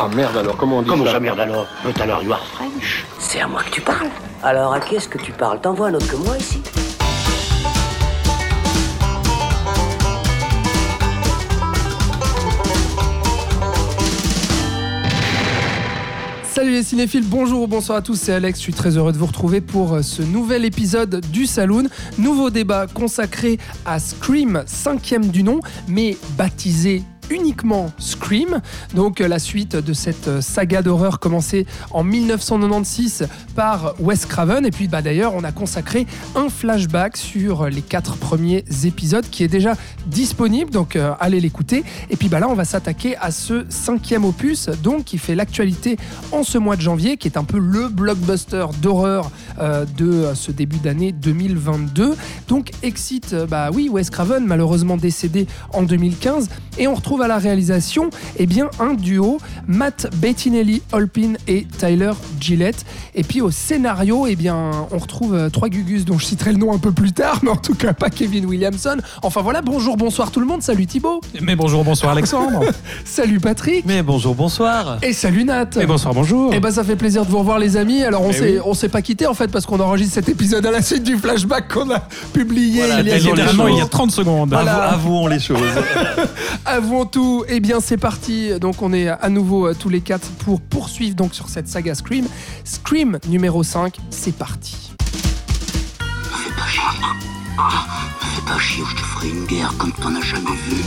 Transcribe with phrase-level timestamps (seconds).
[0.00, 2.46] Ah merde alors, comment on dit Comment ça ça, merde alors But alors, you are
[2.52, 3.04] French.
[3.18, 4.06] C'est à moi que tu parles.
[4.44, 5.60] Alors à qui est-ce que tu parles?
[5.60, 6.62] T'envoies un autre que moi ici
[16.44, 19.18] Salut les cinéphiles, bonjour ou bonsoir à tous, c'est Alex, je suis très heureux de
[19.18, 21.88] vous retrouver pour euh, ce nouvel épisode du Saloon.
[22.18, 25.58] Nouveau débat consacré à Scream, cinquième du nom,
[25.88, 28.60] mais baptisé uniquement Scream,
[28.94, 34.64] donc euh, la suite de cette euh, saga d'horreur commencée en 1996 par Wes Craven.
[34.66, 39.44] Et puis bah, d'ailleurs, on a consacré un flashback sur les quatre premiers épisodes qui
[39.44, 39.74] est déjà
[40.06, 41.84] disponible, donc euh, allez l'écouter.
[42.10, 45.96] Et puis bah, là, on va s'attaquer à ce cinquième opus, donc qui fait l'actualité
[46.32, 50.34] en ce mois de janvier, qui est un peu le blockbuster d'horreur euh, de euh,
[50.34, 52.14] ce début d'année 2022.
[52.46, 57.28] Donc excite, euh, bah oui, Wes Craven, malheureusement décédé en 2015, et on retrouve à
[57.28, 62.84] la réalisation eh bien, un duo, Matt Bettinelli Holpin et Tyler Gillette.
[63.14, 66.58] Et puis au scénario, eh bien, on retrouve euh, trois gugus dont je citerai le
[66.58, 68.96] nom un peu plus tard, mais en tout cas pas Kevin Williamson.
[69.22, 72.64] Enfin voilà, bonjour, bonsoir tout le monde, salut Thibaut, Mais bonjour, bonsoir Alexandre.
[73.04, 74.98] salut Patrick, Mais bonjour, bonsoir.
[75.02, 75.70] et salut Nat.
[75.80, 76.52] Et bonsoir, bonjour.
[76.54, 78.02] Eh ben ça fait plaisir de vous revoir les amis.
[78.02, 78.60] Alors on s'est oui.
[78.64, 81.16] on s'est pas quitté en fait parce qu'on enregistre cet épisode à la suite du
[81.16, 82.00] flashback qu'on a
[82.32, 84.50] publié Voilà, il y a il y a 30 secondes.
[84.50, 84.90] Voilà.
[84.90, 85.58] avouons les choses.
[86.64, 87.44] Avouons tout.
[87.48, 88.58] Eh bien c'est parti.
[88.60, 91.94] Donc on est à nouveau euh, tous les quatre pour poursuivre donc sur cette saga
[91.94, 92.26] Scream.
[92.64, 94.92] Scream numéro 5, c'est parti.
[95.90, 96.82] Fais pas chier.
[97.58, 97.86] Ah,
[98.20, 100.82] fais pas chier ou je te ferai une guerre comme t'en as jamais vu.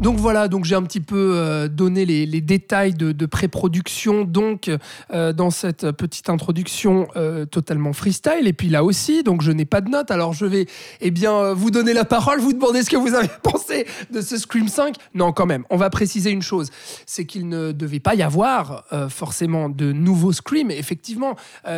[0.00, 4.24] Donc voilà, donc j'ai un petit peu euh, donné les, détails de, pré-production.
[4.24, 4.70] Donc
[5.12, 8.46] euh, dans cette petite introduction euh, totalement freestyle.
[8.46, 10.10] Et puis là aussi donc je n'ai pas de notes.
[10.10, 10.64] Alors je vais
[11.02, 14.38] eh bien vous donner la parole, vous demander ce que vous avez pensé de ce
[14.38, 14.94] Scream 5.
[15.12, 16.70] Non quand même, on va préciser une chose,
[17.04, 21.36] c'est qu'il ne devait pas y avoir forcément de nouveaux Scream effectivement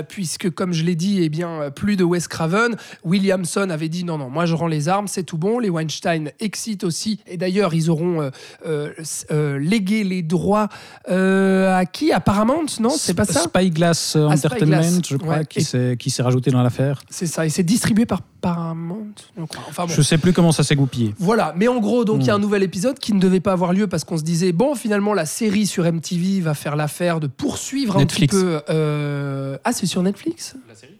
[0.08, 4.18] puisque comme je l'ai dit eh bien plus de Wes Craven, Williamson avait dit non
[4.18, 7.20] non, moi je rends les armes, c'est tout bon, les Weinstein excitent aussi.
[7.26, 8.30] Et d'ailleurs ils auront euh,
[8.66, 8.90] euh,
[9.30, 10.68] euh, légué les droits
[11.10, 12.12] euh, à qui?
[12.12, 12.90] À Paramount, non?
[12.90, 13.40] C'est pas ça?
[13.40, 15.46] Spyglass Ah, Entertainment, Spyglass, je crois, ouais.
[15.46, 17.00] qui s'est qui s'est rajouté dans l'affaire.
[17.10, 19.64] C'est ça, et c'est distribué par Paramount, je crois.
[19.68, 19.92] Enfin bon.
[19.92, 21.14] Je sais plus comment ça s'est goupillé.
[21.18, 22.42] Voilà, mais en gros, donc il y a un Hmm.
[22.42, 25.26] nouvel épisode qui ne devait pas avoir lieu parce qu'on se disait, bon, finalement, la
[25.26, 28.34] série sur MTV va faire l'affaire de poursuivre Netflix.
[28.34, 28.60] un petit peu.
[28.70, 30.56] euh, Ah, c'est sur Netflix?
[30.68, 30.98] La série?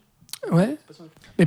[0.53, 0.77] Ouais.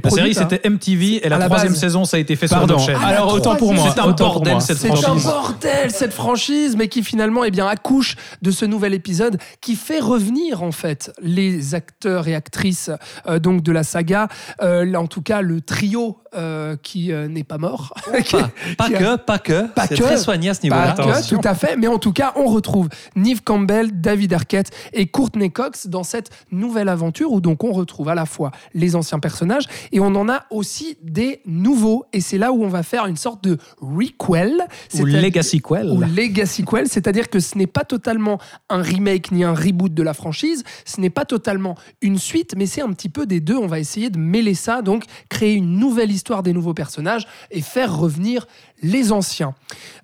[0.03, 0.47] La série, hein.
[0.49, 1.79] c'était MTV et la, la troisième base.
[1.79, 2.77] saison, ça a été fait Pardon.
[2.77, 2.97] sur notre chaîne.
[3.03, 3.89] Ah, Alors autant pour moi.
[3.93, 5.23] C'est un bordel cette C'est un franchise.
[5.25, 9.99] bordel cette franchise, mais qui finalement eh bien, accouche de ce nouvel épisode qui fait
[9.99, 12.89] revenir en fait les acteurs et actrices
[13.27, 14.27] euh, donc de la saga,
[14.61, 17.93] Euh, en tout cas le trio euh, qui euh, n'est pas mort.
[18.25, 19.67] Qui- Pas, pas qui a- que, pas que.
[19.73, 19.95] Pas que.
[19.95, 21.21] très soigné à ce Pas niveau-là.
[21.23, 25.51] tout à fait, mais en tout cas, on retrouve Neve Campbell, David Arquette et Courtney
[25.51, 29.65] Cox dans cette nouvelle aventure où donc on retrouve à la fois les anciens personnages
[29.91, 32.05] et on en a aussi des nouveaux.
[32.13, 34.53] Et c'est là où on va faire une sorte de requel.
[34.99, 35.89] Ou Legacy Quell.
[35.89, 40.03] ou Legacy Quell, c'est-à-dire que ce n'est pas totalement un remake ni un reboot de
[40.03, 43.55] la franchise, ce n'est pas totalement une suite, mais c'est un petit peu des deux.
[43.57, 47.61] On va essayer de mêler ça, donc créer une nouvelle histoire des nouveaux personnages et
[47.61, 48.47] faire revenir
[48.85, 49.53] les anciens.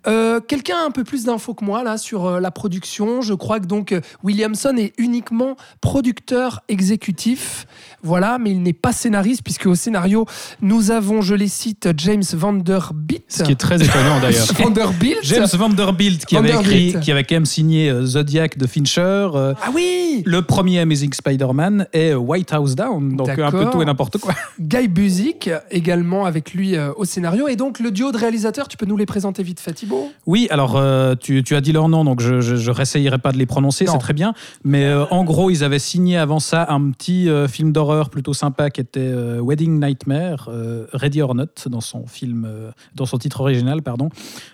[0.08, 3.22] Euh, Quelqu'un a un peu plus d'infos que moi là sur euh, la production.
[3.22, 7.68] Je crois que donc euh, Williamson est uniquement producteur exécutif,
[8.02, 10.26] voilà, mais il n'est pas scénariste puisque au scénario
[10.62, 13.24] nous avons, je les cite, James Vanderbilt.
[13.28, 14.48] Ce qui est très étonnant d'ailleurs.
[14.58, 15.20] Vanderbilt.
[15.24, 16.90] James Vanderbilt qui avait Vanderbilt.
[16.90, 19.02] écrit, qui avait quand même signé Zodiac de Fincher,
[19.36, 23.82] euh, Ah oui le premier Amazing Spider-Man et White House Down, donc un peu tout
[23.82, 24.34] et n'importe quoi.
[24.60, 28.86] Guy Buzik également avec lui au scénario et donc le duo de réalisateurs tu peux
[28.86, 30.10] nous les présenter vite fait Thibaut?
[30.26, 33.38] Oui, alors euh, tu, tu as dit leur nom, donc je, je réessayerai pas de
[33.38, 33.92] les prononcer, Non.
[33.92, 34.34] c'est très bien.
[34.64, 38.34] Mais euh, en gros, ils avaient signé avant ça un petit euh, film d'horreur plutôt
[38.34, 39.12] sympa qui était
[39.42, 40.50] Wedding Nightmare,
[40.94, 42.48] Ready or Not dans son film,
[42.96, 44.08] dans son titre original, pardon,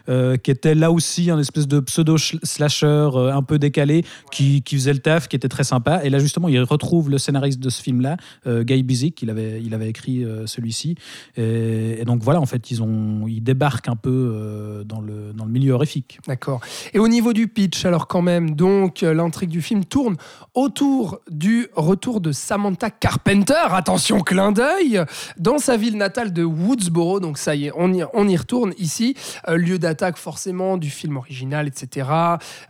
[0.08, 4.64] qui était là aussi un espèce de pseudo sh- slasher euh, un peu décalé qui,
[4.64, 6.04] qui faisait le taf, qui était très sympa.
[6.04, 9.76] Et là justement, ils retrouvent le scénariste de ce film-là, Guy Buzik, il avait, il
[9.76, 10.96] avait écrit celui-ci.
[11.36, 15.34] Et, et donc voilà, en fait, ils ont, ils débarquent un peu euh, dans le
[15.34, 16.20] dans le milieu horrifique.
[16.28, 16.62] D'accord.
[16.94, 20.16] Et au niveau du pitch, alors quand même, donc euh, l'intrigue du film tourne
[20.54, 25.02] autour du retour de Samantha Carpenter, attention clin d'œil,
[25.38, 27.20] dans sa ville natale de Woodsboro.
[27.20, 29.16] Donc ça y est, on y, on y retourne ici,
[29.50, 32.08] Euh, lieu d'attaque forcément du film original, etc.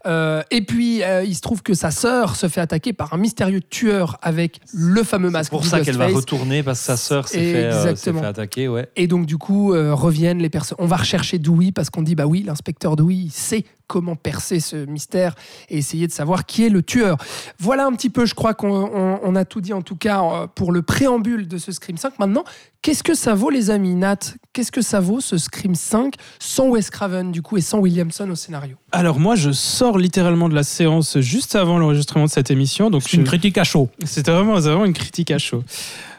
[0.06, 3.18] Euh, et puis euh, il se trouve que sa sœur se fait attaquer par un
[3.18, 5.51] mystérieux tueur avec le fameux C'est masque.
[5.51, 8.68] pour du ça qu'elle va retourner parce que sa sœur s'est fait, euh, fait attaquer.
[8.68, 8.89] Ouais.
[8.95, 10.77] Et donc, du coup, euh, reviennent les personnes.
[10.80, 14.60] On va rechercher Dewey parce qu'on dit, bah oui, l'inspecteur Dewey, il sait comment percer
[14.60, 15.34] ce mystère
[15.69, 17.18] et essayer de savoir qui est le tueur.
[17.58, 20.22] Voilà un petit peu, je crois qu'on on- on a tout dit en tout cas
[20.24, 22.19] euh, pour le préambule de ce Scream 5.
[22.19, 22.44] Maintenant,
[22.81, 23.96] qu'est-ce que ça vaut, les amis?
[23.96, 24.18] Nat
[24.52, 28.30] Qu'est-ce que ça vaut ce Scream 5 sans Wes Craven, du coup, et sans Williamson
[28.30, 28.75] au scénario?
[28.92, 33.04] Alors moi, je sors littéralement de la séance juste avant l'enregistrement de cette émission, donc
[33.04, 33.90] C'est une critique à chaud.
[34.04, 35.64] C'était vraiment, vraiment une critique à chaud.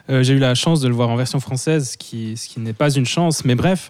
[0.09, 2.59] Euh, J'ai eu la chance de le voir en version française, ce qui, ce qui
[2.59, 3.89] n'est pas une chance, mais bref.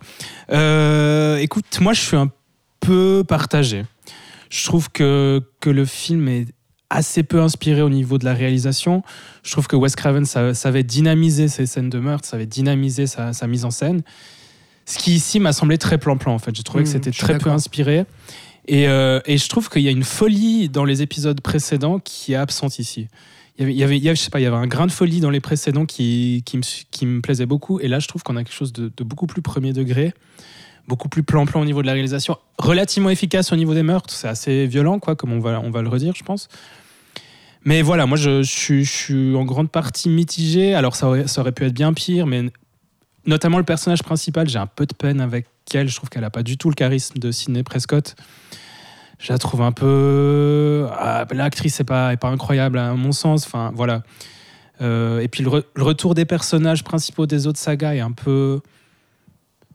[0.51, 2.29] Euh, écoute, moi je suis un
[2.79, 3.85] peu partagé.
[4.49, 6.47] Je trouve que, que le film est
[6.89, 9.03] assez peu inspiré au niveau de la réalisation.
[9.43, 13.31] Je trouve que Wes Craven sa- savait dynamiser ses scènes de meurtre, savait dynamiser sa,
[13.31, 14.01] sa mise en scène.
[14.85, 16.55] Ce qui ici m'a semblé très plan-plan en fait.
[16.55, 18.05] J'ai trouvé que Mmh, c'était très peu inspiré.
[18.67, 22.33] Et, euh, et je trouve qu'il y a une folie dans les épisodes précédents qui
[22.33, 23.07] est absente ici.
[23.59, 25.41] Y y avait, je sais pas, il y avait un grain de folie dans les
[25.41, 27.79] précédents qui, qui, me, plaisait beaucoup.
[27.81, 30.13] Et là, je trouve qu'on a quelque chose de, beaucoup plus premier degré,
[30.87, 34.13] beaucoup plus plan-plan au niveau de la réalisation, relativement efficace au niveau des meurtres.
[34.13, 36.47] C'est assez violent, quoi, comme on va, on va le redire, je pense.
[37.65, 40.73] Mais voilà, moi, je, je suis, je suis en grande partie mitigé.
[40.73, 42.45] Alors, ça aurait, ça aurait pu être bien pire, mais
[43.25, 45.89] notamment le personnage principal, j'ai un peu de peine avec elle.
[45.89, 48.15] Je trouve qu'elle n'a pas du tout le charisme de Sidney Prescott.
[49.19, 50.87] Je la trouve un peu.
[50.97, 53.45] ah, L'actrice n'est pas, incroyable, à mon sens.
[53.45, 54.01] Enfin, voilà.
[54.81, 58.61] Euh, et puis le retour des personnages principaux des autres sagas est un peu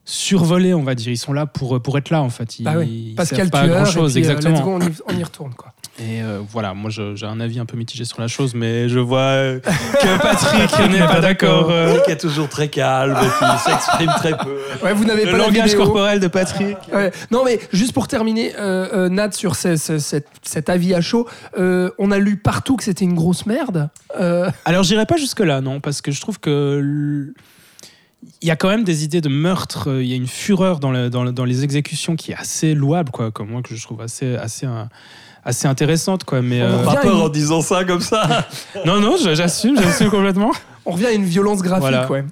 [0.04, 1.12] survolé, on va dire.
[1.12, 2.58] Ils sont là pour, pour être là, en fait.
[2.58, 4.58] Ils, Bah oui, ils Pascal pas à tueur, grand chose, et puis, euh, exactement.
[4.58, 5.72] let's go, on, y, on y retourne, quoi.
[6.00, 8.98] Et euh, voilà, moi j'ai un avis un peu mitigé sur la chose, mais je
[8.98, 9.60] vois euh,
[10.02, 11.70] que Patrick n'est pas d'accord.
[11.70, 14.56] euh, Patrick est toujours très calme et puis il s'exprime très peu.
[14.82, 16.76] Ouais, vous n'avez le pas langage corporel de Patrick.
[16.92, 17.12] Ouais.
[17.30, 21.00] Non, mais juste pour terminer, euh, euh, Nat, sur ce- ce- cet, cet avis à
[21.00, 21.28] chaud,
[21.58, 23.88] euh, on a lu partout que c'était une grosse merde.
[24.18, 26.80] Euh, Alors j'irai pas jusque-là, non, parce que je trouve que.
[26.80, 27.34] l-
[28.42, 30.78] Il y a quand même des idées de meurtre, euh, il y a une fureur
[30.80, 33.74] dans, le- dans, le- dans les exécutions qui est assez louable, quoi, comme moi, que
[33.74, 34.84] je trouve assez, assez, euh,
[35.44, 36.42] assez intéressante, quoi.
[36.42, 38.46] Mais, On euh, Pas à peur une- en disant ça comme ça.
[38.86, 40.52] non, non, j'assume, j'assume complètement.
[40.86, 42.10] on revient à une violence graphique, Voilà.
[42.10, 42.24] ouais.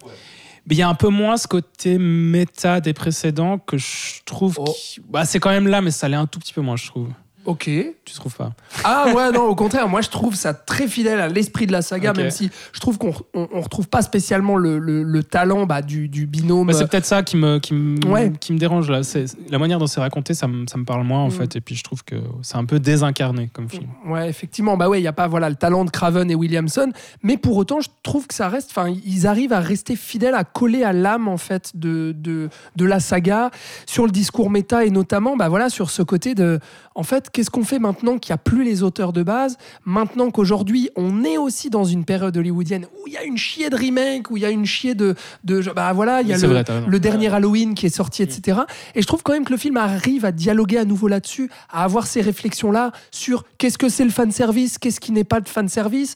[0.69, 4.57] Mais il y a un peu moins ce côté méta des précédents que je trouve.
[4.61, 4.65] Oh.
[4.77, 6.87] qui- Bah, c'est quand même là, mais ça l'est un tout petit peu moins, je
[6.87, 7.09] trouve.
[7.45, 7.65] Ok.
[8.05, 8.53] Tu trouves pas
[8.85, 11.83] Ah ouais, non, au contraire, moi je trouve ça très fidèle à l'esprit de la
[11.83, 15.67] saga, même si je trouve qu'on on, on retrouve pas spécialement le, le- le talent
[15.67, 16.69] bah, du, du binôme.
[16.69, 18.33] Bah, c'est peut-être ça qui me, qui me, Ouais.
[18.41, 19.03] qui me dérange là.
[19.03, 21.33] C'est la manière dont c'est raconté, ça me, ça me parle moins en Mm.
[21.33, 21.57] fait.
[21.57, 23.87] Et puis je trouve que c'est un peu désincarné comme film.
[24.07, 26.93] Ouais, effectivement, bah ouais, il y a pas voilà le talent de Craven et Williamson,
[27.23, 30.45] mais pour autant, je trouve que ça reste, enfin, ils arrivent à rester fidèles, à
[30.45, 33.51] coller à l'âme en fait de, de de la saga
[33.87, 36.59] sur le discours méta et notamment, bah voilà, sur ce côté de,
[36.95, 40.31] en fait, qu'est-ce qu'on fait maintenant qu'il n'y a plus les auteurs de base, maintenant
[40.31, 43.77] qu'aujourd'hui on est aussi dans une période hollywoodienne où il y a une chier de
[43.77, 45.15] remake, où il y a une chier de,
[45.45, 48.61] de bah voilà, il y a le, vrai, dernier Halloween qui est sorti, etc.
[48.95, 51.85] Et je trouve quand même que le film arrive à dialoguer à nouveau là-dessus, à
[51.85, 55.49] avoir ces réflexions-là sur qu'est-ce que c'est le fan service, qu'est-ce qui n'est pas de
[55.49, 56.15] fan service,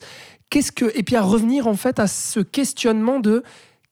[0.49, 3.43] qu'est-ce que et puis à revenir en fait à ce questionnement de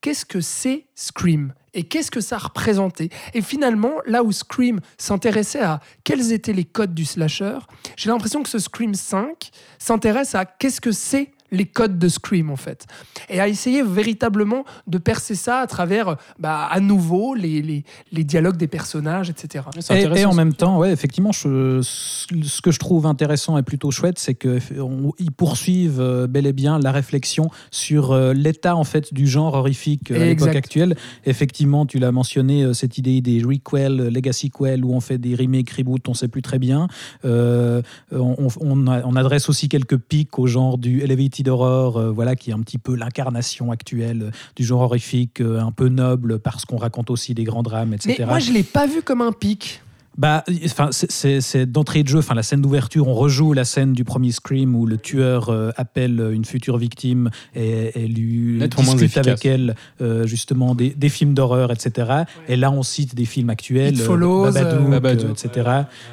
[0.06, 3.08] qu'est-ce que c'est Scream et qu'est-ce que ça représentait.
[3.34, 7.58] Et finalement, là où Scream s'intéressait à quels étaient les codes du slasher,
[7.96, 9.50] j'ai l'impression que ce Scream 5
[9.80, 12.86] s'intéresse à qu'est-ce que c'est les codes de Scream en fait.
[13.28, 18.24] Et à essayer véritablement de percer ça à travers bah, à nouveau les, les, les
[18.24, 19.64] dialogues des personnages, etc.
[19.80, 23.90] C'est Et, en même temps, ouais, effectivement, je- ce que je trouve intéressant et plutôt
[23.90, 29.12] chouette, c'est qu'ils poursuivent euh, bel et bien la réflexion sur euh, l'état en fait
[29.14, 30.96] du genre horrifique euh, à l'époque actuelle.
[31.24, 35.18] Effectivement, tu l'as mentionné, euh, cette idée des requels, euh, legacy quels, où on fait
[35.18, 36.88] des remakes, reboots, on sait plus très bien.
[37.24, 42.36] Euh, on, on- on adresse aussi quelques pics au genre du elevated horror, euh, voilà,
[42.36, 46.38] qui est un petit peu l'incarnation actuelle euh, du genre horrifique, euh, un peu noble
[46.38, 48.16] parce qu'on raconte aussi des grands drames, etc.
[48.20, 49.82] Mais moi, je l'ai pas vu comme un pic.
[50.18, 52.18] Bah, enfin, c'est- c'est c'est d'entrée de jeu.
[52.18, 55.70] Enfin, la scène d'ouverture, on rejoue la scène du premier Scream où le tueur euh,
[55.76, 60.90] appelle une future victime et, et lui Nettement moins discute avec elle euh, justement des,
[60.90, 62.24] des films d'horreur, etc.
[62.48, 65.70] Et là, on cite des films actuels, It euh, Follows, Babadook, euh, Babadook, etc.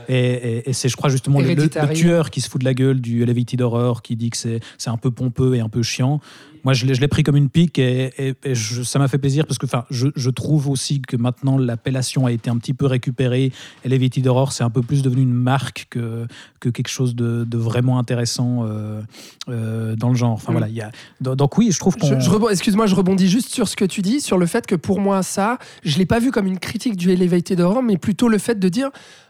[0.10, 1.48] Et, et- et c'est, je crois, justement le,
[1.94, 4.90] tueur qui se fout de la gueule du Elevated Horror, qui dit que c'est c'est
[4.90, 6.20] un peu pompeux et un peu chiant.
[6.64, 9.46] Moi, je l'ai pris comme une pique et, et- et je- ça m'a fait plaisir
[9.46, 12.86] parce que enfin, je, je trouve aussi que maintenant l'appellation a été un petit peu
[12.86, 13.52] récupérée.
[13.84, 16.26] Elevated Horror, c'est un peu plus devenu une marque que,
[16.62, 19.02] que quelque chose de, de vraiment intéressant euh,
[19.50, 20.32] euh, dans le genre.
[20.32, 20.56] Enfin, Mm.
[20.56, 20.92] voilà, il y a,
[21.22, 22.08] donc, oui, je trouve qu'on.
[22.50, 25.22] Excuse-moi, je rebondis juste sur ce que tu dis, sur le fait que pour moi,
[25.24, 28.58] ça, je l'ai pas vu comme une critique du Elevated Horror, mais plutôt le fait
[28.58, 28.90] de dire,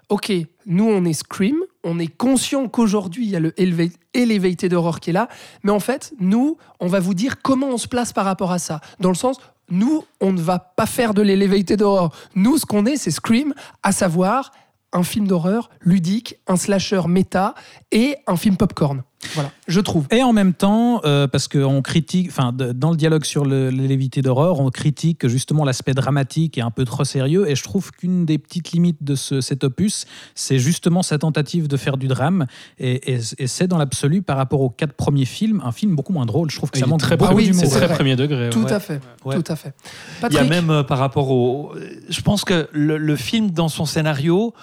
[0.09, 0.31] ok,
[0.67, 4.99] nous on est Scream, on est conscient qu'aujourd'hui il y a le eleva- Elevated Horror
[4.99, 5.27] qui est là,
[5.63, 8.59] mais en fait, nous, on va vous dire comment on se place par rapport à
[8.59, 8.79] ça.
[8.99, 9.37] Dans le sens,
[9.69, 12.13] nous, on ne va pas faire de l'elevated horror.
[12.35, 14.51] Nous, ce qu'on est, c'est Scream, à savoir
[14.91, 17.55] un film d'horreur ludique, un slasher méta
[17.91, 19.03] et un film popcorn.
[19.35, 20.05] Voilà, je trouve.
[20.11, 24.21] Et en même temps, euh, parce qu'on critique, enfin, dans le dialogue sur le- l'élévité
[24.21, 27.49] d'horreur, on critique justement l'aspect dramatique et un peu trop sérieux.
[27.49, 31.67] Et je trouve qu'une des petites limites de ce, cet opus, c'est justement sa tentative
[31.67, 32.45] de faire du drame.
[32.79, 36.13] Et, et- et c'est dans l'absolu, par rapport aux quatre premiers films, un film beaucoup
[36.13, 36.49] moins drôle.
[36.51, 38.49] Je trouve que Il ça manque très, beaucoup Ah oui, c'est très premier degré.
[38.49, 38.71] Tout ouais.
[38.73, 39.35] à fait, Ouais.
[39.41, 39.73] tout à fait.
[40.29, 41.73] Il y a même euh, par rapport au.
[42.09, 44.53] Je pense que le, le film, dans son scénario,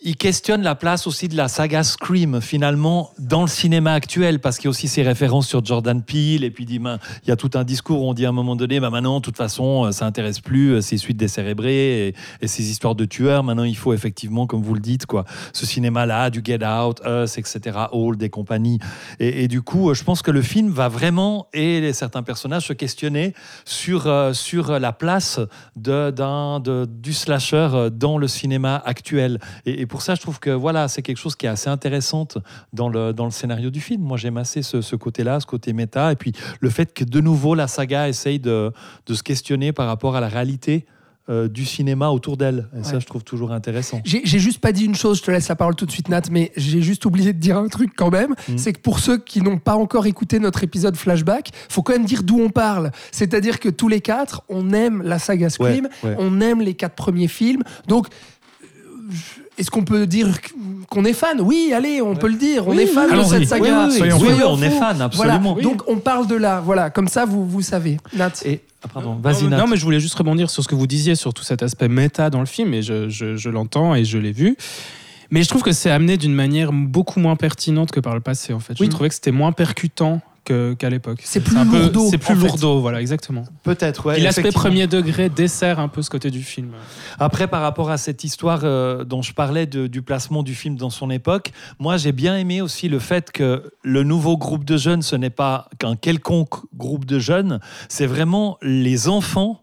[0.00, 4.56] il questionne la place aussi de la saga Scream, finalement, dans le cinéma actuel, parce
[4.56, 7.32] qu'il y a aussi ses références sur Jordan Peele, et puis il ben, il y
[7.32, 9.36] a tout un discours où on dit à un moment donné, ben, maintenant, de toute
[9.36, 13.42] façon, euh, ça intéresse plus euh, ces suites décérébrées et, et ces histoires de tueurs.
[13.42, 17.36] Maintenant, il faut effectivement, comme vous le dites, quoi, ce cinéma-là, du Get Out, Us,
[17.36, 18.78] etc., Old et compagnie.
[19.18, 22.72] Et, du coup, euh, je pense que le film va vraiment, et certains personnages, se
[22.72, 25.40] questionner sur, sur la place
[25.74, 29.40] de, du slasher dans le cinéma actuel.
[29.66, 32.38] Et pour ça, je trouve que voilà, c'est quelque chose qui est assez intéressante
[32.72, 34.02] dans le, dans le scénario du film.
[34.02, 37.20] Moi, j'aime assez ce, ce côté-là, ce côté méta, et puis le fait que de
[37.20, 38.72] nouveau, la saga essaye de,
[39.06, 40.86] de se questionner par rapport à la réalité
[41.30, 42.68] euh, du cinéma autour d'elle.
[42.74, 44.00] Et ça, je trouve toujours intéressant.
[44.04, 46.22] J'ai juste pas dit une chose, je te laisse la parole tout de suite Nat,
[46.30, 48.56] mais j'ai juste oublié de dire un truc quand même, Mhm.
[48.56, 52.06] c'est que pour ceux qui n'ont pas encore écouté notre épisode flashback, faut quand même
[52.06, 52.92] dire d'où on parle.
[53.12, 56.16] C'est-à-dire que tous les quatre, on aime la saga Scream, Ouais, ouais.
[56.18, 58.06] on aime les quatre premiers films, donc
[58.62, 58.66] euh,
[59.58, 60.28] est-ce qu'on peut dire
[60.88, 61.40] qu'on est fan?
[61.40, 63.84] Oui, allez, on peut le dire, on Oui, est fan oui, de cette saga.
[63.86, 64.34] Oui, oui, Soyons oui, fous.
[64.38, 65.56] oui, on est fan, Voilà, absolument.
[65.60, 67.98] donc on parle de là, voilà, comme ça vous, vous savez.
[68.14, 69.66] Nat Et, ah, pardon, Non, vas-y, non, Nat.
[69.66, 72.30] mais je voulais juste rebondir sur ce que vous disiez sur tout cet aspect méta
[72.30, 74.56] dans le film, et je, je- je l'entends et je l'ai vu.
[75.30, 78.54] Mais je trouve que c'est amené d'une manière beaucoup moins pertinente que par le passé,
[78.54, 78.72] en fait.
[78.80, 78.86] Oui.
[78.86, 80.22] Je trouvais que c'était moins percutant
[80.78, 81.20] qu'à l'époque.
[81.24, 83.44] C'est plus lourdeau, C'est plus lourdeau, voilà, exactement.
[83.62, 84.18] Peut-être, ouais.
[84.18, 86.72] et l'aspect premier degré dessert un peu ce côté du film.
[87.18, 90.76] Après, par rapport à cette histoire euh, dont je parlais de- du placement du film
[90.76, 94.76] dans son époque, moi j'ai bien aimé aussi le fait que le nouveau groupe de
[94.76, 99.62] jeunes, ce n'est pas qu'un quelconque groupe de jeunes, c'est vraiment les enfants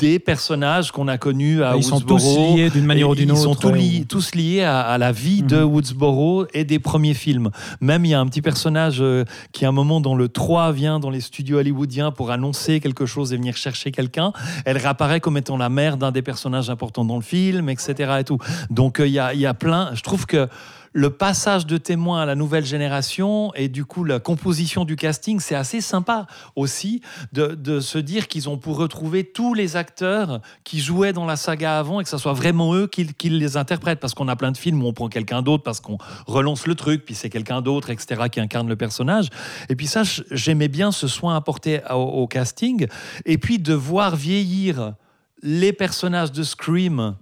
[0.00, 2.56] des personnages qu'on a connus à Ils sont tous Woodsboro.
[2.56, 3.60] liés d'une manière ou d'une Ils sont autre.
[3.70, 5.64] tous liés, tous liés à, à la vie de Mhm.
[5.64, 7.50] Woodsboro et des premiers films.
[7.82, 10.72] Même il y a un petit personnage euh, qui, à un moment, dans le 3,
[10.72, 14.32] vient dans les studios hollywoodiens pour annoncer quelque chose et venir chercher quelqu'un.
[14.64, 18.16] Elle réapparaît comme étant la mère d'un des personnages importants dans le film, etc.
[18.20, 18.38] Et tout.
[18.70, 19.90] Donc euh, il y, a, il y a plein.
[19.94, 20.48] Je trouve que
[20.92, 25.40] le passage de témoin à la nouvelle génération et du coup la composition du casting,
[25.40, 27.00] c'est assez sympa aussi
[27.32, 31.78] de, se dire qu'ils ont pour retrouver tous les acteurs qui jouaient dans la saga
[31.78, 34.00] avant et que ce soit vraiment eux qui, les interprètent.
[34.00, 36.74] Parce qu'on a plein de films où on prend quelqu'un d'autre parce qu'on relance le
[36.74, 39.28] truc, puis c'est quelqu'un d'autre, etc., qui incarne le personnage.
[39.68, 42.86] Et puis ça, j'aimais bien ce soin apporté au casting.
[43.24, 44.94] Et puis de voir vieillir
[45.42, 47.14] les personnages de Scream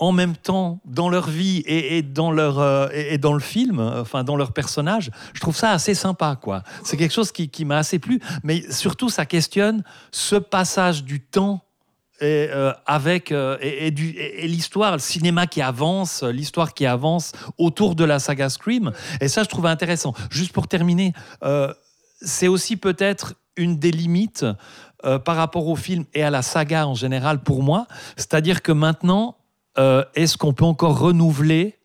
[0.00, 4.24] en même temps dans leur vie et, dans leur euh, et, dans le film, enfin
[4.24, 6.62] dans leur personnage, je trouve ça assez sympa quoi.
[6.84, 11.62] C'est quelque chose qui, m'a assez plu, mais surtout ça questionne ce passage du temps
[12.22, 17.32] et, euh, avec euh, et, du- et- l'histoire, le cinéma qui avance, l'histoire qui avance
[17.58, 18.92] autour de la saga Scream.
[19.20, 20.14] Et ça, je trouve intéressant.
[20.30, 21.12] Juste pour terminer,
[22.22, 24.46] c'est aussi peut-être une des limites
[25.02, 27.86] par rapport au film et à la saga en général pour moi.
[28.16, 29.36] C'est-à-dire que maintenant,
[29.78, 31.78] euh, est-ce qu'on peut encore renouveler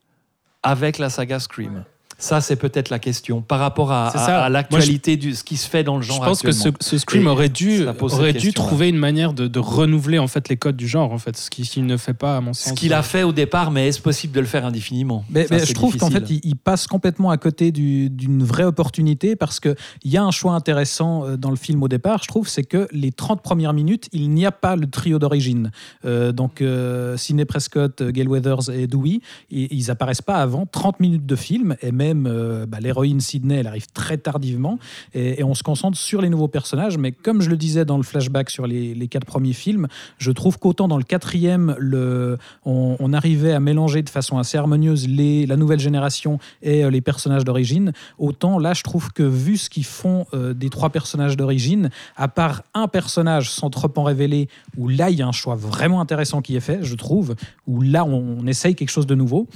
[0.64, 1.86] avec la saga Scream?
[2.18, 5.68] Ça, c'est peut-être la question par rapport à, à- à l'actualité de ce qui se
[5.70, 6.18] fait dans le genre.
[6.24, 9.60] Je pense que ce, ce Scream Et aurait dû, aurait trouver une manière de, de
[9.60, 12.42] renouveler en fait les codes du genre, en fait, ce qu'il ne fait pas à
[12.42, 12.80] mon Ce sens.
[12.80, 15.26] qu'il a fait au départ, mais est-ce possible de le faire indéfiniment?
[15.30, 18.10] Mais, Ça, mais c'est je trouve qu'en fait, il, il passe complètement à côté du-
[18.10, 21.88] d'une vraie opportunité parce qu'il y a un choix intéressant euh, dans le film au
[21.90, 25.20] départ, je trouve, c'est que les 30 premières minutes, il n'y a pas le trio
[25.20, 25.72] d'origine.
[26.06, 29.20] Euh, donc, euh, Sidney Prescott, Gail Weathers et Dewey,
[29.52, 33.56] i- ils apparaissent pas avant 30 minutes de film et même euh, bah, l'héroïne Sidney,
[33.56, 34.80] elle arrive très tardivement
[35.14, 36.98] et, et on se concentre sur les nouveaux personnages.
[36.98, 40.32] Mais comme je le disais dans le flashback sur les, les quatre premiers films, je
[40.32, 45.08] trouve qu'autant dans le quatrième, le, on, on arrivait à mélanger de façon assez harmonieuse
[45.08, 49.58] les, la nouvelle génération et euh, les personnages d'origine, autant là, je trouve que vu
[49.58, 54.04] ce qu'ils font euh, des trois personnages d'origine, à part un personnage sans trop en
[54.04, 57.36] révéler, où là, il y a un choix vraiment intéressant qui est fait, je trouve,
[57.68, 59.48] où là, on, on essaye quelque chose de nouveau,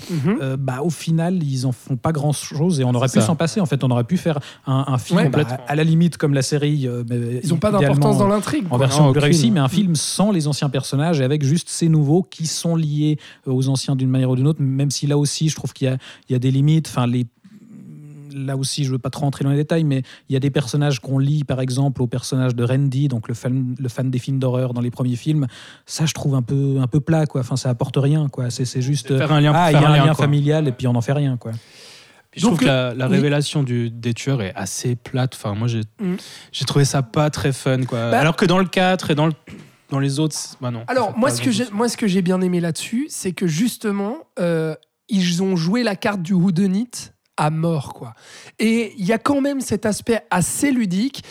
[0.42, 2.12] euh, bah, au final, ils en font pas
[2.48, 3.60] grand-chose et on aurait pu s'en passer.
[3.62, 6.34] En fait, on aurait pu faire un, un film Ouais, bah, à la limite comme
[6.34, 6.88] la série.
[6.88, 8.66] euh, mais Ils n'ont pas d'importance dans l'intrigue.
[8.70, 9.24] en version Non, plus aucune.
[9.32, 12.76] réussie, mais un film sans les anciens personnages et avec juste ces nouveaux qui sont
[12.76, 13.18] liés
[13.48, 15.88] euh, aux anciens d'une manière ou d'une autre, même si là aussi, je trouve qu'il
[15.88, 15.98] y a,
[16.30, 16.88] il y a des limites.
[16.88, 17.26] Enfin, les,
[18.34, 20.52] là aussi, je veux pas trop rentrer dans les détails, mais il y a des
[20.52, 24.20] personnages qu'on lit, par exemple, au personnage de Randy, donc le fan, le fan des
[24.20, 25.48] films d'horreur dans les premiers films.
[25.86, 27.42] Ça, je trouve un peu, un peu plat, quoi.
[27.42, 28.50] Enfin, ça apporte rien, quoi.
[28.50, 29.18] C'est c'est juste.
[29.18, 30.94] Faire un lien ah, il y faire a un un lien, familial et puis on
[30.94, 31.52] n'en fait rien, quoi.
[32.32, 33.16] Puis je Donc, trouve que la, la oui.
[33.16, 35.34] révélation du, des tueurs est assez plate.
[35.36, 36.16] Enfin, moi, j'ai Mm.
[36.68, 37.84] trouvé ça pas très fun.
[37.86, 38.12] Quoi.
[38.12, 39.34] Bah- Alors que dans le 4 et dans, le,
[39.90, 40.84] dans les autres, bah non.
[40.88, 41.78] Alors, c'est moi pas ce, que j'ai, grand-chose.
[41.78, 44.76] moi, ce que j'ai bien aimé là-dessus, c'est que justement, euh,
[45.08, 46.90] ils ont joué la carte du whodunit
[47.36, 48.14] à mort, quoi.
[48.60, 51.24] Et il y a quand même cet aspect assez ludique.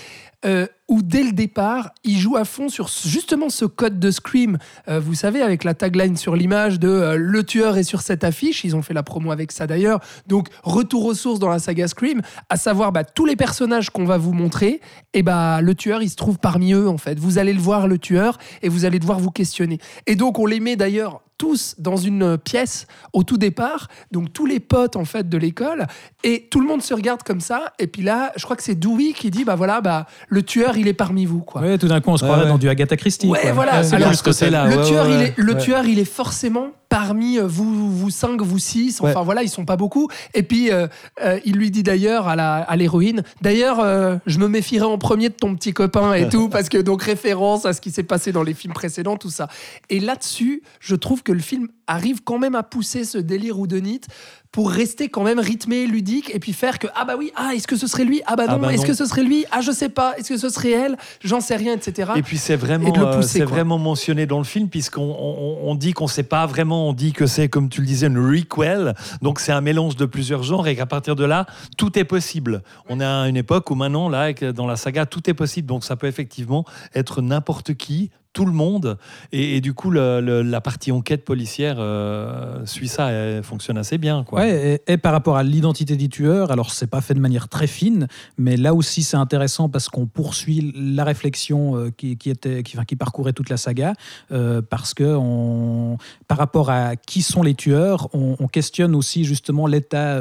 [0.45, 4.59] euh, où dès le départ, ils jouent à fond sur justement ce code de Scream.
[4.89, 8.25] Euh, vous savez, avec la tagline sur l'image de euh, Le tueur est sur cette
[8.25, 10.01] affiche, ils ont fait la promo avec ça d'ailleurs.
[10.27, 14.07] Donc, retour aux sources dans la saga Scream, à savoir bah, tous les personnages qu'on
[14.07, 14.81] va vous montrer,
[15.13, 17.19] et bah, le tueur, il se trouve parmi eux en fait.
[17.19, 19.79] Vous allez le voir, le tueur, et vous allez devoir vous questionner.
[20.07, 24.45] Et donc, on les met d'ailleurs tous dans une pièce au tout départ, donc tous
[24.45, 25.87] les potes en fait de l'école,
[26.25, 27.73] et tout le monde se regarde comme ça.
[27.79, 30.77] Et puis là, je crois que c'est Dewey qui dit bah voilà, bah le tueur
[30.79, 31.61] il est parmi vous quoi.
[31.61, 32.49] Ouais, tout d'un coup, on se croirait ouais.
[32.49, 33.27] dans du Agatha Christie.
[33.29, 33.53] Ouais, quoi.
[33.53, 34.67] voilà, Ouais, alors, ce côté-là.
[34.67, 38.11] le ouais, tueur, ouais, il est, le tueur, il est forcément parmi euh, vous, vous
[38.11, 39.01] cinq, vous six.
[39.01, 39.25] Enfin Ouais.
[39.25, 40.09] voilà, ils sont pas beaucoup.
[40.35, 40.87] Et puis euh,
[41.23, 44.99] euh, il lui dit d'ailleurs à la- à l'héroïne, d'ailleurs, euh, je me méfierais en
[44.99, 48.03] premier de ton petit copain et tout, parce que donc référence à ce qui s'est
[48.03, 49.49] passé dans les films précédents, tout ça.
[49.91, 54.07] Et là-dessus, je trouve que le film arrive quand même à pousser ce délire houdonite
[54.51, 57.67] pour rester quand même rythmé, ludique, et puis faire que ah bah oui, ah est-ce
[57.67, 58.89] que ce serait lui, ah bah Ah non, bah est-ce non.
[58.89, 61.55] que ce serait lui, ah je sais pas, est-ce que ce serait elle, j'en sais
[61.57, 62.13] rien, etc.
[62.17, 63.49] Et puis c'est vraiment, Et de le pousser, c'est quoi.
[63.57, 67.13] vraiment mentionné dans le film puisqu'on on, on dit qu'on sait pas vraiment, on dit
[67.13, 70.69] que c'est comme tu le disais une requel, donc c'est un mélange de plusieurs genres
[70.69, 72.63] et qu'à partir de là tout est possible.
[72.89, 75.85] On est à une époque où maintenant là dans la saga tout est possible, donc
[75.85, 78.11] ça peut effectivement être n'importe qui.
[78.39, 78.99] Tout le monde
[79.33, 84.23] et, et du coup la partie enquête policière euh, suit ça, elle fonctionne assez bien
[84.23, 84.47] quoi.
[84.47, 87.67] Et, et par rapport à l'identité du tueur, alors c'est pas fait de manière très
[87.67, 92.95] fine, mais là aussi c'est intéressant parce qu'on poursuit la réflexion euh, qui, était, qui,
[92.95, 93.95] parcourait toute la saga,
[94.31, 99.25] euh, parce que on, par rapport à qui sont les tueurs, on, on questionne aussi
[99.25, 100.17] justement l'état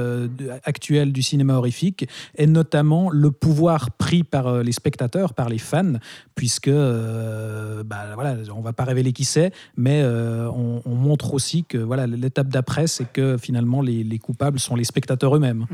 [0.64, 6.00] actuel du cinéma horrifique et notamment le pouvoir pris par les spectateurs, par les fans,
[6.34, 11.34] puisque euh, bah, voilà, on va pas révéler qui c'est, mais euh, on, on montre
[11.34, 15.66] aussi que voilà l'étape d'après, c'est que finalement les, les coupables sont les spectateurs eux-mêmes.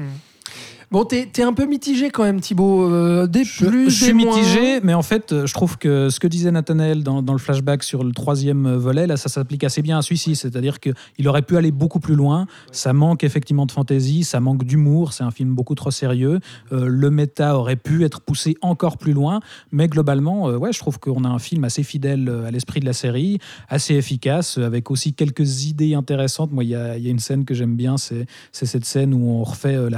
[0.93, 2.87] Bon, t'es t'es un peu mitigé quand même, Thibaut.
[2.87, 4.37] euh, des Je, plus, je des suis moins.
[4.37, 7.81] mitigé, mais en fait, je trouve que ce que disait Nathanaël dans, dans le flashback
[7.81, 10.35] sur le troisième volet, là, ça s'applique assez bien à celui-ci.
[10.35, 12.45] C'est-à-dire qu'il aurait pu aller beaucoup plus loin.
[12.71, 15.13] Ça manque effectivement de fantaisie, ça manque d'humour.
[15.13, 16.39] C'est un film beaucoup trop sérieux.
[16.71, 19.39] Euh, le méta aurait pu être poussé encore plus loin,
[19.71, 22.81] mais globalement, euh, ouais, je trouve qu'on a un film assez fidèle euh, à l'esprit
[22.81, 26.51] de la série, assez efficace, avec aussi quelques idées intéressantes.
[26.51, 29.27] Moi, il y a, y a une scène que j'aime bien, c'est cette scène où
[29.27, 29.89] on refait euh,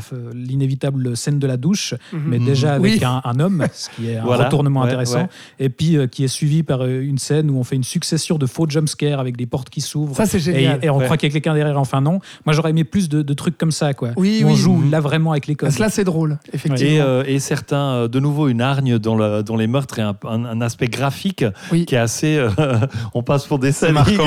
[1.16, 2.22] scène de la douche, Mhm.
[2.28, 3.02] mais déjà avec Oui.
[3.04, 4.46] un, un homme, ce qui est un Voilà.
[4.46, 5.28] retournement Ouais, intéressant, ouais.
[5.60, 8.38] et puis euh, qui est suivi par euh, une scène où on fait une succession
[8.38, 10.16] de faux jumpscares avec des portes qui s'ouvrent.
[10.16, 10.80] Ça, c'est Et, génial.
[10.82, 11.06] et on Ouais.
[11.06, 12.20] croit qu'il y a quelqu'un derrière, enfin non.
[12.46, 14.10] Moi, j'aurais aimé plus de, de trucs comme ça, quoi.
[14.18, 14.56] Oui, Où on oui.
[14.56, 15.72] joue là vraiment avec les codes.
[15.72, 16.92] Cela, c'est drôle, effectivement.
[16.92, 20.16] Et, euh, et certains, de nouveau, une hargne dans, le, dans les meurtres et un,
[20.28, 21.86] un- un aspect graphique Oui.
[21.86, 22.38] qui est assez.
[22.38, 22.50] euh,
[23.14, 24.18] on passe pour des scènes avec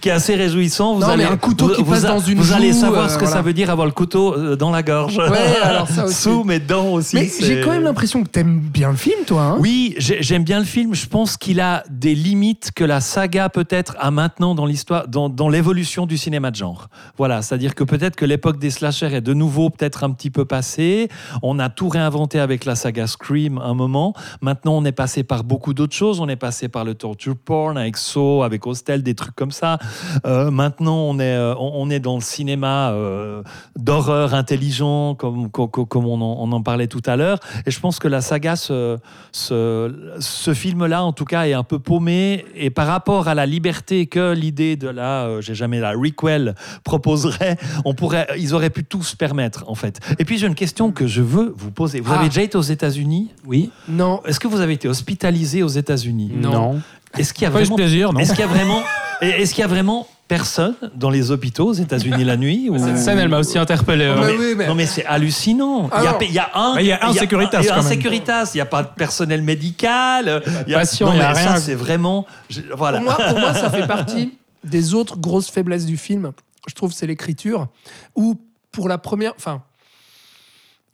[0.00, 0.94] qui est assez réjouissant.
[0.94, 2.72] Vous Non, allez, mais un couteau vous, qui vous passe a- dans une Vous allez
[2.72, 3.36] joue, savoir euh, ce que voilà.
[3.36, 5.18] ça veut dire avoir le couteau dans la gorge.
[5.30, 6.14] Ouais, alors ça aussi.
[6.22, 7.16] Sous, mais dedans aussi.
[7.16, 9.42] Mais j'ai quand même l'impression que t'aimes bien le film, toi.
[9.42, 10.94] hein Oui, j'ai- j'aime bien le film.
[10.94, 15.28] Je pense qu'il a des limites que la saga peut-être a maintenant dans l'histoire, dans,
[15.28, 16.88] dans l'évolution du cinéma de genre.
[17.16, 20.44] Voilà, c'est-à-dire que peut-être que l'époque des slashers est de nouveau peut-être un petit peu
[20.44, 21.08] passée.
[21.42, 24.14] On a tout réinventé avec la saga Scream un moment.
[24.40, 26.20] Maintenant, on est passé par beaucoup d'autres choses.
[26.20, 29.78] On est passé par le torture porn avec Saw, avec Hostel, des trucs comme ça.
[30.26, 33.42] Euh, maintenant, on est, euh, on, on est dans le cinéma euh,
[33.78, 37.38] d'horreur intelligent, comme, comme, comme on, en, on en parlait tout à l'heure.
[37.66, 38.96] Et je pense que la saga, ce,
[39.32, 42.46] ce, ce film-là, en tout cas, est un peu paumé.
[42.54, 46.54] Et par rapport à la liberté que l'idée de la, euh, j'ai jamais la requel
[46.84, 50.00] proposerait, on pourrait, ils auraient pu tout se permettre, en fait.
[50.18, 52.00] Et puis, j'ai une question que je veux vous poser.
[52.00, 52.18] Vous Ah.
[52.20, 53.28] avez déjà été aux États-Unis?
[53.46, 53.70] Oui.
[53.88, 54.22] Non.
[54.24, 56.32] Est-ce que vous avez été hospitalisé aux États-Unis?
[56.34, 56.80] Non.
[57.18, 58.80] Est-ce qu'il y a vraiment plaisir, non est-ce qu'il y a vraiment,
[59.20, 62.98] est-ce qu'il y a vraiment personne dans les hôpitaux aux États-Unis la nuit ou- Cette
[62.98, 64.08] scène, elle m'a aussi interpellé.
[64.08, 64.22] Oh, hein.
[64.24, 65.90] mais mais- oui, mais- Non mais c'est hallucinant.
[65.92, 66.18] Ah il, y a, non.
[66.22, 67.82] il y a un, il y a un Securitas, il y a un.
[67.82, 68.50] Securitas.
[68.54, 70.42] Il n'y a pas de personnel médical.
[70.66, 71.56] Il y a, patient, non, il y a ça rien.
[71.60, 72.26] c'est vraiment.
[72.48, 72.98] je- voilà.
[73.00, 76.30] Pour, moi, pour moi, ça fait partie des autres grosses faiblesses du film.
[76.68, 77.66] Je trouve c'est l'écriture.
[78.14, 78.36] Où,
[78.70, 79.32] pour la première.
[79.36, 79.62] Enfin.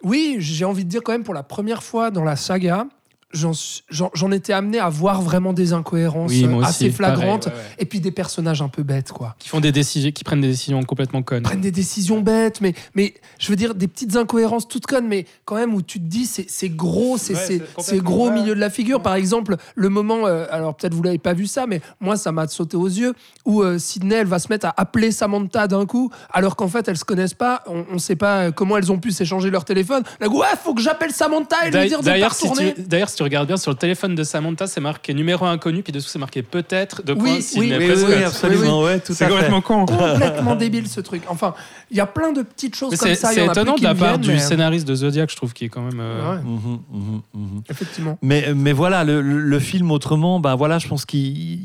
[0.03, 2.87] Oui, j'ai envie de dire quand même, pour la première fois dans la saga,
[3.33, 7.65] j'en étais amené à voir vraiment des incohérences Oui, moi aussi, assez flagrantes pareil, ouais,
[7.65, 7.75] ouais.
[7.79, 9.35] et puis des personnages un peu bêtes quoi.
[9.39, 11.43] Qui font des décisions, qui prennent des décisions complètement connes.
[11.43, 15.27] prennent des décisions bêtes, mais, mais je veux dire des petites incohérences toutes connes, mais
[15.45, 18.41] quand même où tu te dis c'est c'est gros, c'est Ouais, gros au vrai.
[18.41, 19.03] milieu de la figure.
[19.03, 22.33] Par exemple, le moment, euh, alors peut-être vous l'avez pas vu ça, mais moi ça
[22.33, 23.13] m'a sauté aux yeux,
[23.45, 26.89] où euh, Sydney elle va se mettre à appeler Samantha d'un coup, alors qu'en fait
[26.89, 29.65] elles se connaissent pas, on, on sait pas euh, comment elles ont pu s'échanger leur
[29.65, 30.03] téléphone.
[30.21, 32.75] Là, ouais, faut que j'appelle Samantha et lui dire de pas si, retourner.
[32.75, 32.83] tu,
[33.17, 36.11] si tu regardes bien sur le téléphone de Samantha, c'est marqué numéro inconnu, puis dessous
[36.11, 39.87] c'est marqué peut-être de Oui, oui, oui, oui, absolument, ouais, tout C'est complètement con.
[39.87, 41.23] complètement débile ce truc.
[41.29, 41.55] Enfin,
[41.91, 43.29] il y a plein de petites choses Mais comme c'est ça.
[43.33, 45.81] c'est étonnant de la part du mais- scénariste de Zodiac, je trouve, qui est quand
[45.81, 45.99] même.
[45.99, 47.63] euh, Ouais, Mhm, mhm, mhm.
[47.71, 48.19] effectivement.
[48.21, 51.21] Mais, mais voilà, le, le- le film autrement, ben voilà, je pense qu'il,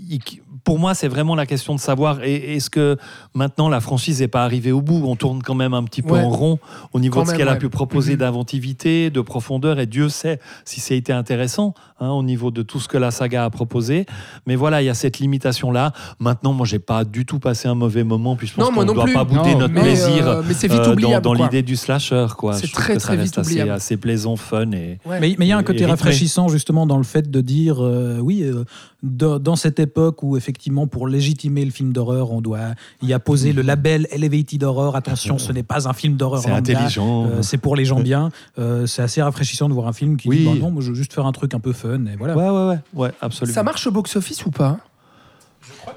[0.10, 0.22] il-
[0.64, 2.98] pour moi, c'est vraiment la question de savoir est-ce que
[3.34, 5.04] maintenant la franchise n'est pas arrivée au bout?
[5.06, 6.22] On tourne quand même un petit peu Ouais.
[6.24, 6.60] en rond
[6.94, 8.20] au niveau Quand de ce qu'elle a pu proposer Mhm.
[8.20, 12.62] d'inventivité, de profondeur, et Dieu sait si ça a été intéressant hein, au niveau de
[12.64, 14.06] tout ce que la saga a proposé.
[14.48, 15.94] Mais voilà, il y a cette limitation-là.
[16.20, 18.92] Maintenant, moi, j'ai pas du tout passé un mauvais moment, puis je pense qu'on ne
[18.94, 19.14] doit plus.
[19.14, 20.28] pas bouder Non, notre mais, plaisir.
[20.28, 22.54] euh, mais c'est vite euh, dans- l'idée du slasher, quoi.
[22.54, 25.20] C'est très, que très ça vite reste assez, assez plaisant, fun et Ouais.
[25.20, 28.44] Mais il y a un côté rafraîchissant justement dans le fait de dire, euh, oui,
[28.44, 28.64] euh,
[29.04, 30.51] dans, dans cette époque où effectivement
[30.90, 32.60] pour légitimer le film d'horreur, on doit
[33.02, 34.96] y apposer le label Elevated Horror.
[34.96, 36.42] Attention, ce n'est pas un film d'horreur.
[36.42, 37.26] c'est intelligent.
[37.26, 38.30] Euh, c'est pour les gens bien.
[38.60, 40.38] Euh, c'est assez rafraîchissant de voir un film qui Oui.
[40.40, 42.36] dit bah non, moi je veux juste faire un truc un peu fun et voilà.
[42.36, 43.54] Ouais, ouais, ouais, ouais, absolument.
[43.54, 44.78] Ça marche au box-office ou pas?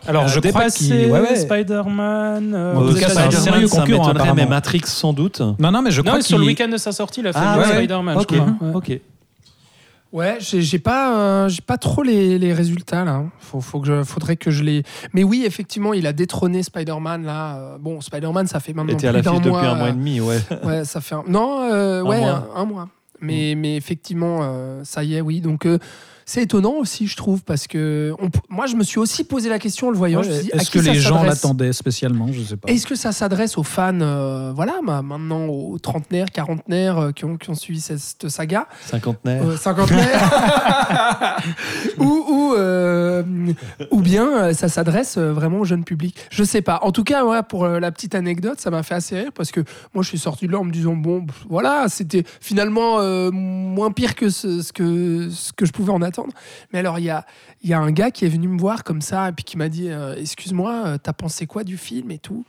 [0.07, 1.37] Alors je crois dépasser qu'il ouais, ouais.
[1.37, 2.53] Spider-Man.
[2.55, 4.47] euh, En tout cas, c'est un sérieux concurrent, mais.
[4.47, 5.40] Matrix sans doute.
[5.59, 7.38] Non non mais je crois Non, sur le week-end de sa sortie, il a fait
[7.43, 8.47] Ah ouais, Spider-Man, ok, je crois.
[8.61, 8.75] Ouais.
[8.75, 9.01] ok.
[10.14, 13.24] Ouais, j'ai pas, euh, j'ai pas trop les, les résultats là.
[13.40, 14.85] Faut, faut que je, faudrait que je les.
[15.12, 17.57] Mais oui, effectivement, il a détrôné Spider-Man là.
[17.57, 19.61] Euh, Bon, Spider-Man, ça fait maintenant plus d'un l'affiche depuis mois.
[19.68, 20.38] un mois et euh, demi, ouais.
[20.62, 21.24] Ouais, ça fait un...
[21.27, 22.48] non, euh, Un ouais, mois.
[22.55, 22.88] un, un mois.
[23.20, 25.40] Mais, mais effectivement, euh, ça y est, oui.
[25.40, 25.79] Donc euh,
[26.27, 29.59] c'est étonnant aussi, je trouve, parce que on moi, je me suis aussi posé la
[29.59, 30.21] question en le voyant.
[30.23, 32.29] Ouais, Est-ce que les gens s'adresse l'attendaient spécialement?
[32.33, 32.71] Je sais pas.
[32.71, 37.25] Est-ce que ça s'adresse aux fans, euh, voilà, ma- maintenant aux trentenaires, quarantenaires euh, qui,
[37.25, 39.43] ont, qui ont suivi cette, saga, Cinquantenaire.
[39.47, 41.37] euh, cinquantenaires,
[41.99, 42.94] ou, ou, euh,
[43.91, 46.81] ou bien euh, ça s'adresse euh, vraiment au jeune public Je sais pas.
[46.83, 49.61] En tout cas, pour euh, la petite anecdote, ça m'a fait assez rire parce que
[49.95, 54.15] moi, je suis sorti de là en me disant bon, voilà, c'était finalement moins pire
[54.15, 56.33] que ce, que je pouvais en attendre.
[56.73, 57.25] Mais alors, il y a,
[57.79, 61.13] un gars qui est venu me voir comme ça et qui m'a dit excuse-moi, t'as
[61.13, 62.45] pensé quoi du film et tout?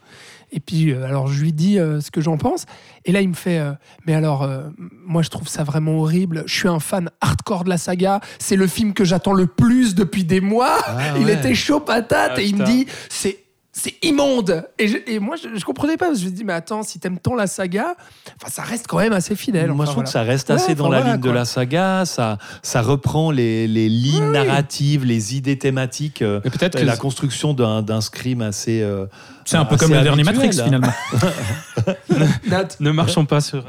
[0.52, 2.66] Et puis, euh, alors, je lui dis euh, ce que j'en pense.
[3.04, 3.72] Et là, il me fait euh,
[4.06, 6.44] Mais alors, moi, je trouve ça vraiment horrible.
[6.46, 8.20] Je suis un fan hardcore de la saga.
[8.38, 10.78] C'est le film que j'attends le plus depuis des mois.
[10.86, 11.34] Ah, il ouais.
[11.34, 12.32] était chaud patate.
[12.36, 13.45] Ah, et il me dit C'est.
[13.78, 16.14] C'est immonde et, je- et moi je, je comprenais pas.
[16.14, 17.94] Je me dis mais attends si t'aimes tant la saga,
[18.40, 19.66] enfin ça reste quand même assez fidèle.
[19.70, 20.06] Moi, Enfin, je trouve voilà.
[20.06, 22.04] que ça reste Ouais, assez dans enfin, la voilà, ligne de la saga.
[22.06, 24.30] Ça, ça reprend les, les lignes Oui.
[24.32, 28.80] narratives, les idées thématiques, euh, peut-être la construction d'un d'un scream assez.
[28.80, 29.04] euh,
[29.44, 30.64] C'est un peu comme le dernier Matrix hein.
[30.64, 30.92] finalement.
[32.46, 32.68] Nat.
[32.80, 33.62] ne marchons pas sur.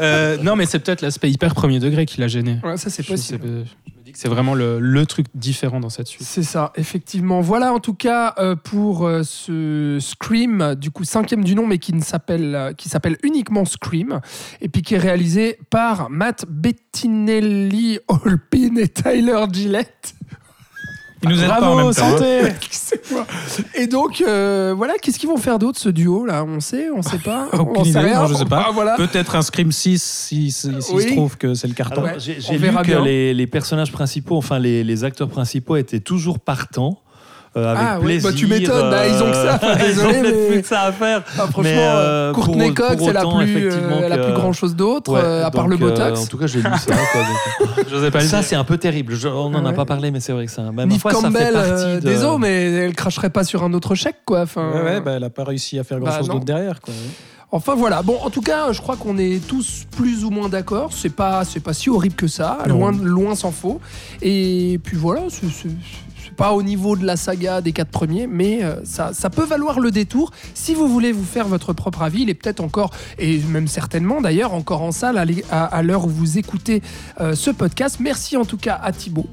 [0.00, 2.58] euh, non, mais c'est peut-être l'aspect hyper premier degré qui l'a gêné.
[2.62, 3.64] Ouais, ça c'est possible.
[4.16, 6.26] C'est vraiment le, truc différent dans cette suite.
[6.26, 7.42] C'est ça, effectivement.
[7.42, 11.78] Voilà en tout cas euh, pour euh, ce Scream, du coup cinquième du nom, mais
[11.78, 14.20] qui s'appelle euh, qui s'appelle uniquement Scream,
[14.62, 20.14] et puis qui est réalisé par Matt Bettinelli Holpin et Tyler Gillette.
[21.28, 22.16] Ils nous aident pas en même temps.
[22.20, 22.48] hein.
[22.56, 23.26] Excusez-moi.
[23.74, 26.44] Et donc euh, voilà, qu'est-ce qu'ils vont faire d'autre ce duo là?
[26.44, 28.22] On sait, on sait pas, on Aucune sait idée, rien.
[28.22, 28.64] non, je sais pas.
[28.68, 28.96] Ah, voilà.
[28.96, 31.02] Peut-être un Scream 6 si, si, s'il Oui.
[31.02, 32.02] se trouve que c'est le carton.
[32.02, 33.02] Alors, Ouais, j'ai on j'ai lu verra que bien.
[33.04, 37.00] les, les personnages principaux, enfin les, les acteurs principaux étaient toujours partants.
[37.56, 40.06] Euh, avec Ah, oui, bah, tu m'étonnes, bah, ils ont que ça, euh, ils désolé,
[40.06, 41.22] ont peut-être mais- plus que ça à faire.
[41.26, 44.32] Ah, franchement, Mais, euh, Courtney pour- Cox, pour elle a plus, euh, elle a plus
[44.34, 46.20] grand chose d'autre Ouais, euh, à part donc, le euh, Botox.
[46.20, 46.94] en tout cas, j'ai lu ça.
[47.12, 47.20] quoi,
[47.66, 47.86] donc.
[47.90, 49.14] J'osais pas le ça, c'est un peu terrible.
[49.14, 49.74] Je- on n'en a Ouais.
[49.74, 50.62] pas parlé, mais c'est vrai que ça.
[50.70, 53.72] Même Neve parfois, ça fait Campbell, partie de- désolé, mais elle cracherait pas sur un
[53.72, 54.42] autre chèque, quoi.
[54.42, 56.34] Enfin, Ouais, ouais, bah, elle a pas réussi à faire grand Bah, chose non.
[56.34, 56.80] d'autre derrière.
[56.80, 56.92] Quoi.
[57.52, 58.02] enfin voilà.
[58.02, 60.90] Bon, en tout cas, je crois qu'on est tous plus ou moins d'accord.
[60.92, 62.58] C'est pas, c'est pas si horrible que ça.
[62.66, 63.80] Loin, loin s'en faut.
[64.20, 65.46] Et puis voilà, c'est
[66.36, 69.90] pas au niveau de la saga des quatre premiers, mais euh, ça, peut valoir le
[69.90, 70.30] détour.
[70.54, 74.20] Si vous voulez vous faire votre propre avis, il est peut-être encore, et même certainement
[74.20, 75.18] d'ailleurs, encore en salle
[75.50, 76.82] à l'heure où vous écoutez
[77.20, 77.98] euh, ce podcast.
[78.00, 79.26] Merci en tout cas à Thibaut.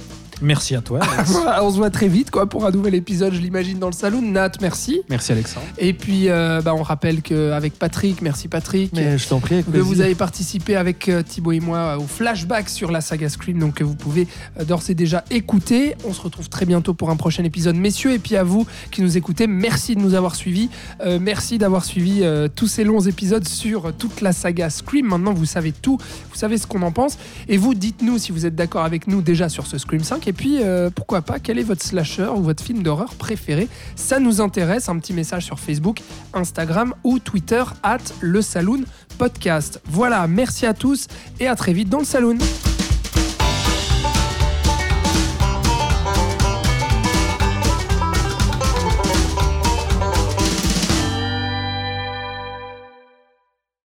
[0.43, 0.99] Merci à toi.
[1.61, 4.21] On se voit très vite quoi pour un nouvel épisode, je l'imagine, dans le salon.
[4.21, 5.01] Nat, merci.
[5.09, 5.65] Merci Alexandre.
[5.77, 8.91] Et puis, euh, bah, on rappelle qu'avec Patrick, merci Patrick.
[8.93, 11.97] Mais je t'en prie, avec que vous avez participé avec euh, Thibaut et moi euh,
[11.97, 14.27] au flashback sur la saga Scream, donc que vous pouvez
[14.59, 15.95] euh, d'ores et déjà écouter.
[16.05, 18.11] On se retrouve très bientôt pour un prochain épisode, messieurs.
[18.11, 20.69] Et puis à vous qui nous écoutez, merci de nous avoir suivis.
[21.01, 25.07] Euh, merci d'avoir suivi euh, tous ces longs épisodes sur toute la saga Scream.
[25.07, 27.17] Maintenant, vous savez tout, vous savez ce qu'on en pense.
[27.47, 30.27] Et vous, dites-nous si vous êtes d'accord avec nous déjà sur ce Scream 5.
[30.33, 33.67] Et puis, euh, pourquoi pas, quel est votre slasher ou votre film d'horreur préféré?
[33.95, 34.89] Ça nous intéresse.
[34.89, 36.01] Un petit message sur Facebook,
[36.33, 38.81] Instagram ou Twitter, at le Saloon
[39.19, 39.79] Podcast.
[39.85, 41.05] Voilà, merci à tous
[41.39, 42.39] et à très vite dans le Saloon.